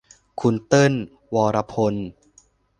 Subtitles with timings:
[0.41, 0.93] คุณเติ้ล
[1.33, 1.95] วรภพ